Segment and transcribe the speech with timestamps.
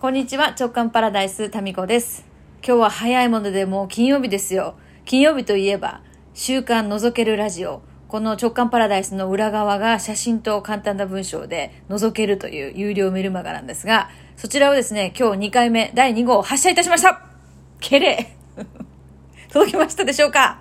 [0.00, 2.24] こんにちは、直感パラダイス、タミコです。
[2.64, 4.76] 今日は早いものでもう金曜日ですよ。
[5.04, 6.02] 金曜日といえば、
[6.34, 7.82] 週刊覗けるラジオ。
[8.06, 17.20] この直感パラダイスの裏側が写真と簡単な文章で覗けるという有料メルマガなんですが、そちらをですね、今日2回目、第2号発射いたしました
[17.80, 18.36] けれ
[19.50, 20.60] 届きましたでしょうか？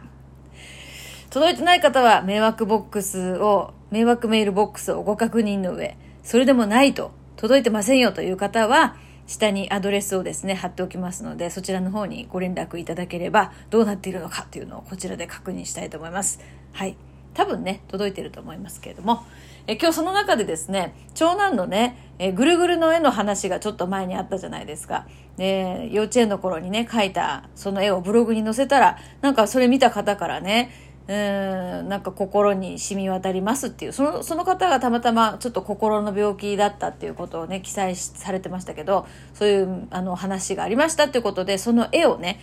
[1.30, 8.96] 届いてない方は迷惑ボックスを、迷惑メールボックスをご確認の上、それでもないと、届いてませんよという方は、
[9.28, 16.40] 下にアドレスをですね、貼っておきますので、そちらの方にご連絡いただければ、どうなっているのかというのをこちらで確認したいと思います。
[16.72, 16.98] はい。
[17.34, 19.24] 多分ね、届いてると思いますけれども、
[19.68, 25.06] え今日その中でですね、長男のね、えぐるぐるの絵の話がちょっと前にあったじゃないですか。
[25.36, 30.72] で、幼稚園の頃にね、描いたその絵をブログに載せたら、なんかそれ見た方からね、
[31.08, 42.42] うんなんか心に染み渡りますっていうそのその方がたまたまちょっと心の病気だったっていうことをね記載されてましたけどそういうあの話がありましたっていうことでその絵をね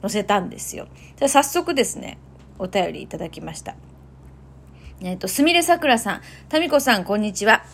[0.00, 0.86] 載せたんですよ。
[1.18, 2.18] で早速ですね
[2.58, 3.74] お便りいただきました。
[5.00, 6.20] えっ、とすみれさくらさん。
[6.48, 7.64] たみこさんこんにちは。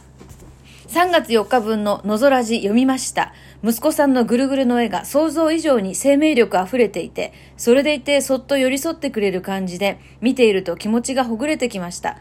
[0.88, 3.29] 3月4日分ののぞらじ読みました。
[3.62, 12.18] 息子さんのぐるぐるの絵が想像以上に生命力あふれていて、それでいてそっと寄り添ってくれる感じで、見ていると気持ちがほぐれてきました。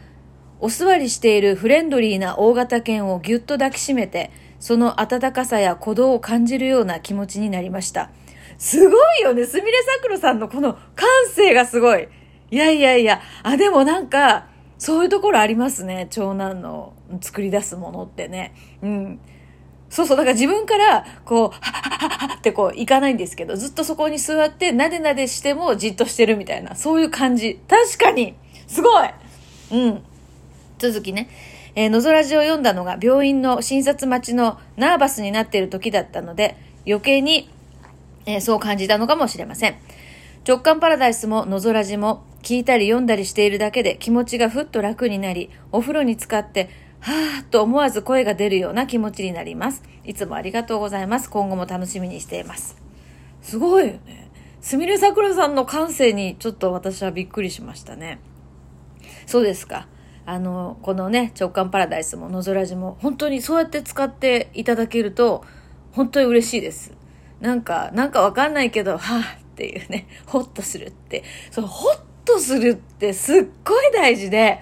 [0.59, 8.11] お座りしているフレンドリーな大型犬をぎゅっと抱きしめて、その温かさや鼓動を感じるような気持ちになりました。
[8.57, 9.45] すごいよね。
[9.45, 12.09] すみれさくらさんのこの感性がすごい。
[12.51, 16.07] いやいやいや、あ、でもなんか、そういうところありますね。
[16.09, 18.53] 長男の作り出すものってね。
[18.81, 19.19] うん。
[19.89, 20.17] そうそう。
[20.17, 27.59] だから自分から、こう、ははははってこう、いかないんですけど、ずっとそこに座って、なでなでしてもじっとしてるみたいな、そういう感じ。
[27.67, 28.35] 確かに
[28.67, 29.09] すごい
[29.71, 30.03] うん。
[30.77, 31.29] 続きね。
[31.75, 37.49] えー、のぞらじを読んだのが病院の診察待ちのナーバスになっている時だったので、余計に、
[38.25, 39.75] えーそう感じたのかもしれません。
[40.47, 46.69] 直感パラダイスものぞらじも聞いたり読んだりしているだけで気持ちがふっと楽になり、お風呂に浸かって、
[47.01, 49.83] はぁと思わず声が出るような気持ちになります。
[50.03, 51.29] いつもありがとうございます。
[51.29, 52.77] 今後も楽しみにしています。
[53.41, 54.29] すごいよね。
[54.61, 58.19] すみれさくらさんの感性にちょっと私はびっくりしましたね。
[59.25, 59.87] そうですか。
[60.25, 65.43] あの、このね、直感パラダイスものぞらじも、本当にそうやって使っていただけると、
[65.91, 66.93] 本当に嬉しいです。
[67.39, 71.23] なんか、なんかわかんないけど、はぁっていうね、ホッとするって。
[71.51, 74.59] そのホッとするってすっごい大事で、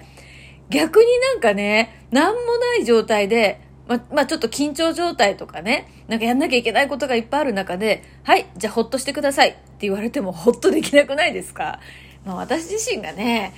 [0.70, 11.80] 逆になんかね、なんもない状態で、ま、まあ、ちょっと緊張状態とかね、なんかやんなきゃいけないことがいっぱいある中で、はい、じゃあほっとしてくださいって言われても ほっとできなくないですか？
[12.26, 13.54] まあ私自身がね、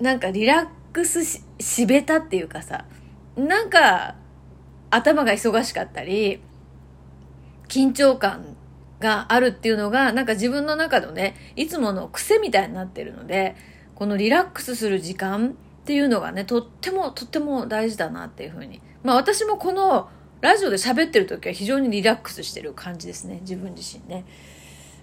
[0.00, 2.84] なんかリラックスししべたっていうかさ、
[3.36, 4.16] なんか
[4.90, 6.40] 頭が忙しかったり、
[7.68, 8.56] 緊張感
[9.00, 13.56] があるっていうのが、なんか自分の中のね、いつもの癖みたいになってるので、
[13.94, 18.82] このリラックスする時間っていうのがね、とってもとっても大事だなっていうふうに。
[19.04, 20.08] まあ私もこの
[20.40, 23.38] ラジオで喋ってる時は非常にリラックスしてる感じですね。
[23.42, 24.24] 自分自身ね。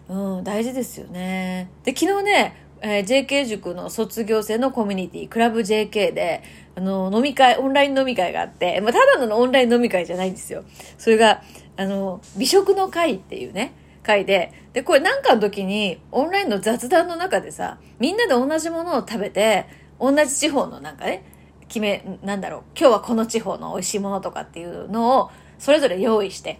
[0.09, 1.69] うん、大事ですよね。
[1.85, 6.43] で、昨日ね、えー JK 塾の卒業生のコミュニティ、クラブ JK で、
[6.75, 10.65] あの、飲み会、オンライン飲み会があって、まあ、ただのオンライン飲み会じゃないんですよ。
[10.97, 11.43] それが、
[11.77, 13.73] あの、美食の会っていうね、
[14.03, 19.65] 会で、で、これなんかの時に、オンラインの雑談の中でさ、みんなで同じものを食べて、
[20.11, 21.23] 同じ地方のなんかね、
[21.67, 26.59] 決め、なんだろう、今日はこの地方の美味しいものとかっていうのを、それぞれ用意して、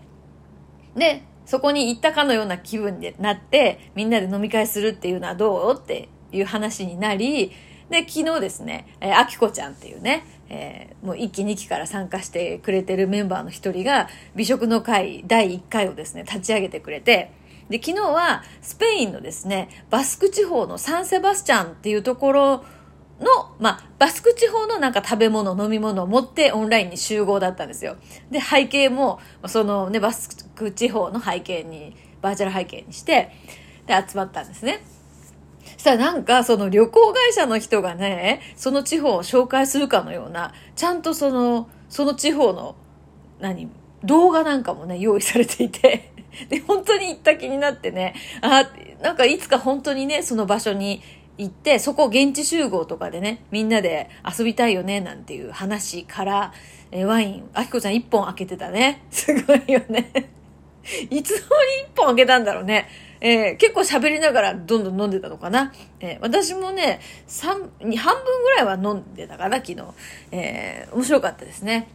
[0.96, 7.52] で、そこに行ったかのような気分になって、みんなで飲み会するっていうのはどうっていう話になり、
[7.90, 17.34] で、昨日ですね、えー、あきこちゃんっていうね、えーもう1期2期から参加してくれてるメンバーの一人が、美食の会第1回をですね、立ち上げてくれて、
[17.70, 22.66] で、昨日はスペインのですね、バスク地方のサンセバスチャンっていうところ
[23.20, 27.98] の、まあ、バスク地方のなんか食べ物、飲み物を持ってオンラインに集合だったんですよ。
[28.32, 33.32] で、背景も、そのね、バスク地方の背景に、バーチャル背景にして、
[33.86, 34.84] で、集まったんですね。
[35.64, 42.76] そしたらなんか、その旅行会社の人がね、その地方を紹介するかのような、ちゃんとその、その地方の、
[43.40, 43.70] 何、
[44.04, 46.12] 動画なんかもね、用意されていて、
[46.50, 48.70] で、本当に行った気になってね、あ、
[49.02, 51.02] なんかいつか本当にね、その場所に
[51.38, 56.54] 行って、そこ現地集合とかでね、みんなで遊びたいよね、なんていう話から、
[56.92, 59.02] えワイン、あきこちゃん一本開けてたね。
[59.10, 60.12] すごいよね。
[61.10, 62.88] いつの間に一本開けたんだろうね。
[63.20, 65.74] えー結構喋りながらどんどん飲んでたのかな。
[66.00, 69.82] えー私もね、三、半分ぐらいは飲んでたかな、昨日。
[70.32, 71.88] えー面白かったですね。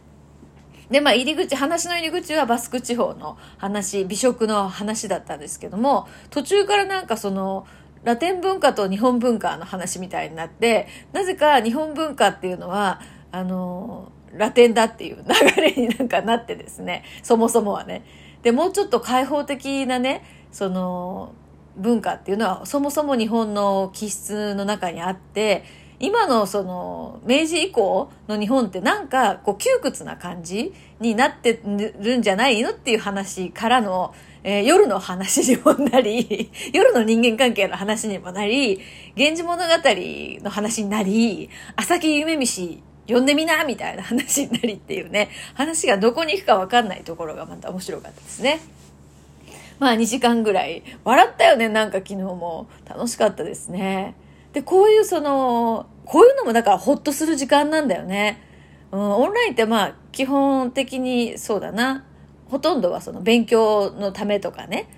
[0.89, 7.67] で、まあ、入り口、話の入り口はバスク地方の話、美食の話だったんですけども、途中からなんかその、
[8.03, 13.01] ラテン文化と日本文化の話みたいになって、なぜか日本文化っていうのは、
[13.31, 18.03] あの、ラテンだっていう流れになんかなってですね、そもそもはね。
[18.43, 21.33] で、もうちょっと開放的なね、その、
[21.79, 25.63] 文化っていうのはそもそも日本の気質の中にあって、
[25.99, 34.13] 今のその明治以降の日本ってなんかこう窮屈な感じになってるんじゃないのっていう話からの、
[34.43, 38.79] えー、夜の話にもなり、 夜の人間関係の話にもなり、
[39.15, 39.63] 源氏物語
[40.43, 48.59] の話になり、朝木夢見氏呼んでみなみたいな話になりっていうね、話がどこに行くかわかんないところがまた面白かったですね。
[49.79, 50.83] まあ2時間ぐらい。
[51.03, 52.67] 笑ったよね、なんか昨日も。
[52.87, 54.15] 楽しかったですね。
[54.53, 58.41] で、こういうその、こういうのもだからほっとする時間なんだよね。
[58.91, 62.05] うん、オンラインってまあ基本的にそうだな。
[62.49, 64.89] ほとんどはその勉強のためとかね、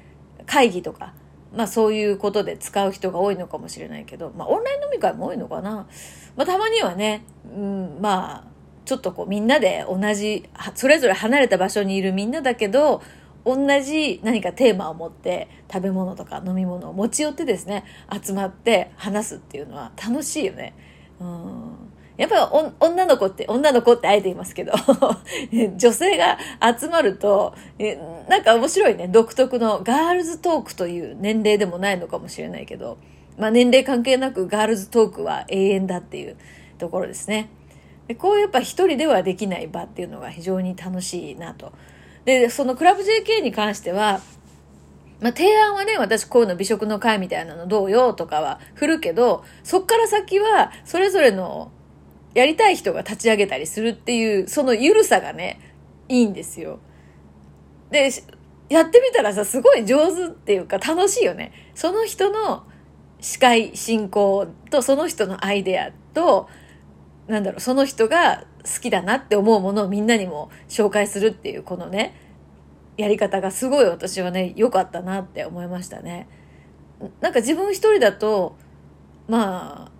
[0.45, 1.13] 会議とか、
[1.55, 5.87] まあそういうことで使う人が多いのかもしれないけど、まあオンライン飲み会も多いのかな。
[6.35, 8.51] まあたまにはね、うん、まあ、
[8.85, 13.01] ちょっとこうみんなで同じ、それぞれ離れた場所にいるみんなだけど、
[13.45, 17.83] 同じ何かテーマを持って食べ物とか飲み物を持ち寄ってですね
[18.23, 20.75] 集まって話すっていうのは楽しいよね。
[21.19, 21.90] うん
[22.21, 24.73] やっぱり女の子って、女の子ってあえて言いますけど
[25.75, 26.37] 女性が
[26.79, 27.55] 集まると、
[28.29, 29.07] なんか面白いね。
[29.07, 32.99] 独特のガールズトークという年齢でもないのかもしれないけど、
[33.39, 36.37] まあ年齢関係なくガールズトークは永遠だっていう
[36.77, 37.49] ところですね。
[38.07, 41.71] でこうやっぱ一人ではできない場っていうのが非常に楽しいなと。
[42.25, 44.21] で、そのクラブ JK に関しては、
[45.21, 51.71] まあ、提案はね、私こういうの美食の会みたいなのどうよとかは振るけど、そっから先は、それぞれの
[52.33, 55.59] やりたい人が立ち上げたりするっていう、その緩さがね、
[56.07, 56.79] いいんですよ。
[57.89, 58.09] で、
[58.69, 61.51] やってみたらさ、すごい上手っていうか楽しいよね。
[61.75, 62.63] その人の
[63.19, 66.47] 司会進行と、その人のアイデアと、
[67.27, 72.15] なんだろう、その人が好きだなって思うものをみんなにも紹介するっていうこのね
[72.97, 76.27] やり方がすごい私はね良かったなって思いましたね。
[77.19, 78.55] なんか自分一人だと
[79.27, 79.90] まあ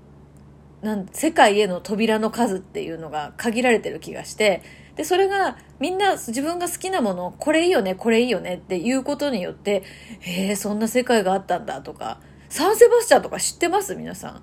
[0.82, 4.64] なん世界への扉の数っていうのが限られてる気がして
[4.96, 9.84] でそれがみんな自分が好きなものこれいいよねこれいいよねっていうことによって
[10.20, 12.20] へえそんな世界があったんだとか
[12.50, 13.96] サンセバスチャンとか知ってます？
[13.96, 14.42] 皆さん。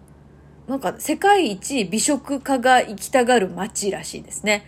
[0.66, 4.64] なんか世界一美食家が行きたがる街らしいですね。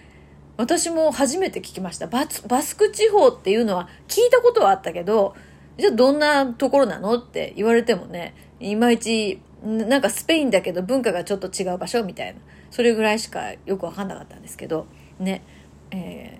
[0.58, 2.06] 私も初めて聞きました。
[2.06, 5.34] ババスク地方っていうのは聞いたことはあったけど、
[5.78, 7.14] じゃあどんなところなの？
[7.14, 12.40] って言われてもね、いまいち、なんかスペインだけど文化がちょっと違う場所みたいな、
[12.70, 14.86] それぐらいしかよくわかんなかったんですけど、
[15.18, 15.42] ね、
[15.90, 16.38] え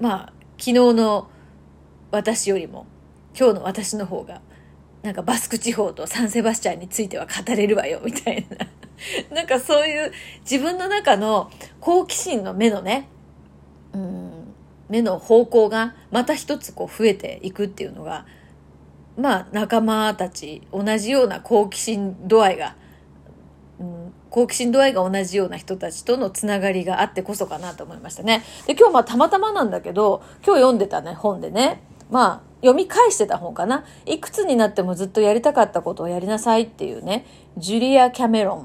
[0.00, 1.30] ー、まあ、昨日の
[2.10, 2.86] 私よりも、
[3.38, 4.42] 今日の私の方が、
[5.02, 8.66] なんかバスク地方とサンセバスチャンについては語れるわよ、みたいな。
[9.34, 11.50] なんかそういう自分の中の
[11.80, 13.08] 好奇心の目のね、
[13.92, 14.30] うん、
[14.88, 18.26] 目の方向がまた一つこう増えていくっていうのが、
[19.18, 22.76] まあ仲間たち同じような好奇心度合いが、
[23.80, 28.44] うん、好奇心度合いが同じような人たちとのつながりがあってこそかなと思いましたね。
[28.66, 33.84] で、今日まあたまたまなんだけど、今日読んでたね、本でね、まあ読み返してた本かな。
[34.06, 38.56] いくつになってもずっとやりたかったことをやりなさいっていうね、ジュリア・キャメロ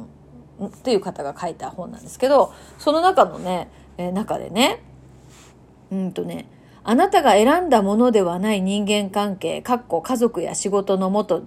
[0.62, 4.84] ンっていう方が書いた本なんですけど、その中のね、えー、中でね、
[5.92, 6.48] うんとね、
[6.86, 11.44] あなたが選んだものではない人間関係、かっこ家族や仕事の元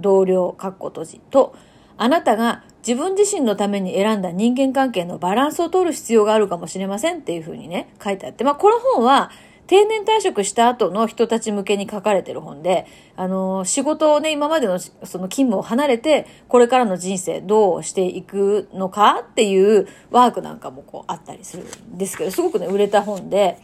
[0.00, 1.20] 同僚、かっこ閉じ。
[1.30, 1.54] と、
[1.96, 9.30] あなたが自分自身のために選んだ人間関係のバランスを取る必要があるかもしれませんっていうふうにね、書いてあって、まあこの本は
[9.68, 12.86] 定年退職した後の人たち向けに書かれてる本で、
[13.16, 23.58] あの、仕事をね、今までのその勤務を離れて、これからの人生どうしていくのかっていうワークなんかもこうあったりするんですけど、すごくね、売れた本で、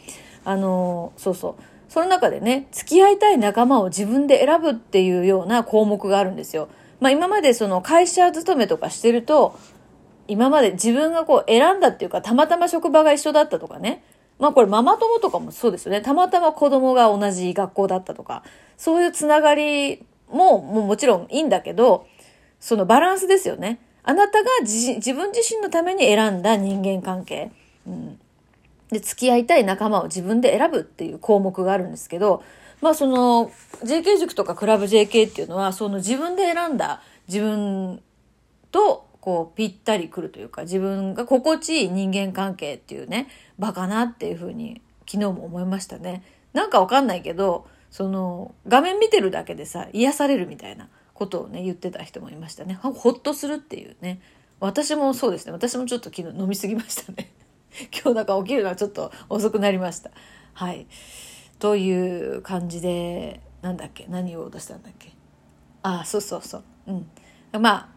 [0.48, 1.54] あの、そうそう。
[1.90, 6.68] その中でね、付き合いたい仲間を自分で選ぶっていうような項目があるんですよ。
[7.00, 9.58] まあ今までその会社勤めとかしてると、
[10.26, 14.02] 今まで自分がこう選んだっていうか、たまたま職場が一緒だったとかね、
[14.38, 16.00] まあこれママ友とかもそうですよね。
[16.00, 18.42] たまたま子供が同じ学校だったとか、
[18.78, 22.06] そういうつながりももちろんいいんだけど、
[22.58, 23.80] そのバランスですよね。
[24.02, 27.50] あなたが自自分自身のために選んだ人間関係。
[27.86, 28.18] うん、
[28.90, 32.42] で、付き合いたい仲間を自分で選ぶっていう項目があるんですけど、
[32.80, 33.50] まあその
[33.84, 38.02] JK 塾とかクラブ JK っていうのは、その自分で選んだ自分
[38.70, 43.28] とこうぴったりくるというか自分が心地いい人間関係っていうね
[43.58, 46.22] 場かなっていうふうに昨日も思いましたね。
[46.52, 52.74] なんかわかんないけど、その画面見てるだけでさ、癒されるみたいなことをね、言ってた人もいましたね。
[52.74, 54.20] ほっとするっていうね。
[54.60, 55.52] 私もそうですね。
[55.52, 57.30] 私もちょっと昨日飲みすぎましたね。
[57.92, 60.10] 今日なんか起きるのはちょっと遅くなりました。
[60.54, 60.86] はい。
[61.58, 64.06] という感じで、なんだっけ？
[64.08, 65.12] 何を落としたんだっけ？
[65.82, 66.64] ああ、そうそうそう。
[66.86, 67.10] うん。
[67.60, 67.88] まあ、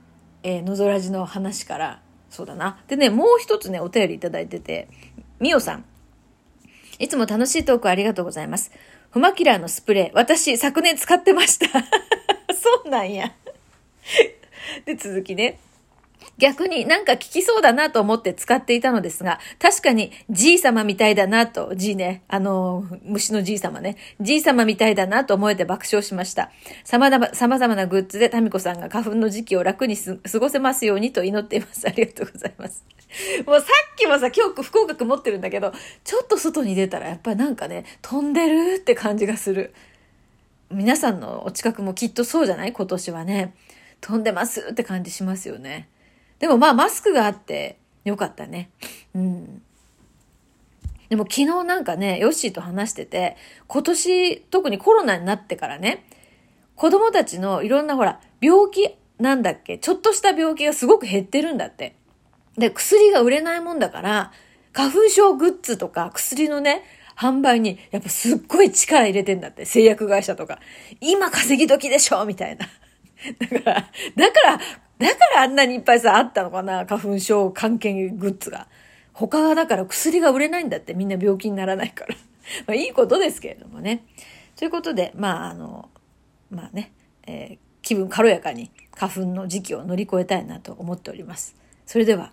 [0.44, 2.80] えー、のぞらじの話から、そうだな。
[2.88, 4.88] でね、もう一つね、お便りいただいてて、
[5.40, 5.86] みおさん。
[7.00, 8.72] いつも楽しいトークありがとうございます。
[9.10, 11.68] フマキラーのスプレー、私昨年使ってました。
[12.54, 13.34] そうなんや。
[14.86, 15.60] で、続きね。
[16.38, 26.52] 逆になんか効きそうだなと思って使っていたのですが、確かにじい様みたいだなと、じいね、あの、虫のじい様ね、じい様みたいだなと思えて爆笑しました。
[26.84, 31.88] 様々様々なグッズでタミコさんが花粉の時期を楽に過ごせますようにと祈っています。
[31.88, 32.84] ありがとうございます。
[33.46, 35.74] もうさっきもさ、今日福岡曇ってるんだけど、
[36.04, 39.74] ちょっと外に出たらやっぱりなんかね、飛んでるって感じがする。
[40.72, 42.74] 皆さんのお近くもきっとそうじゃない？
[42.74, 43.54] 今年はね。
[44.00, 45.88] 飛んでますって感じしますよね。
[46.42, 48.72] でもまあマスクがあってよかったね。
[49.14, 49.62] うん。
[51.10, 56.06] でも昨日なんかね、ヨッシーと話してて、今年特にコロナになってからね、
[56.76, 61.96] 子供たちのいろんなほら、病気なんだっけ、ちょっとした病気がすごく減ってるんだって。
[62.58, 64.32] で、薬が売れないもんだから、
[64.74, 66.84] 花粉症グッズとか薬のね、
[67.16, 70.60] 販売にやっぱすっごい力入れてんだって、製薬会社とか。
[71.02, 72.68] 今稼ぎ時でしょみたいな。
[73.38, 74.60] だから、だから
[75.08, 78.68] だからあんなにいっぱいさ、あったのかな花粉症関係グッズが。
[79.14, 82.16] 他はだから薬が売れないんだってみんな病気にならないから。
[82.68, 84.04] まあいいことですけれどもね。
[84.56, 85.90] ということで、まああの、
[86.50, 86.92] まあね、
[87.28, 91.56] えー、気分軽やかに花粉の時期を乗り越えたいなと思っております。
[91.86, 92.32] それでは。